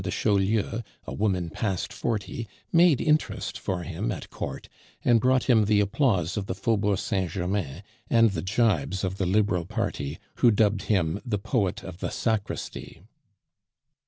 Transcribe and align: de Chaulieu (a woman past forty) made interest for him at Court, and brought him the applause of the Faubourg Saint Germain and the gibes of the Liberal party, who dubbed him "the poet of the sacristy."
de 0.03 0.09
Chaulieu 0.09 0.81
(a 1.05 1.13
woman 1.13 1.51
past 1.51 1.93
forty) 1.93 2.47
made 2.73 2.99
interest 2.99 3.59
for 3.59 3.83
him 3.83 4.11
at 4.11 4.31
Court, 4.31 4.67
and 5.05 5.21
brought 5.21 5.43
him 5.43 5.65
the 5.65 5.79
applause 5.79 6.37
of 6.37 6.47
the 6.47 6.55
Faubourg 6.55 6.97
Saint 6.97 7.29
Germain 7.29 7.83
and 8.09 8.31
the 8.31 8.41
gibes 8.41 9.03
of 9.03 9.17
the 9.19 9.27
Liberal 9.27 9.67
party, 9.67 10.17
who 10.37 10.49
dubbed 10.49 10.81
him 10.85 11.21
"the 11.23 11.37
poet 11.37 11.83
of 11.83 11.99
the 11.99 12.09
sacristy." 12.09 13.03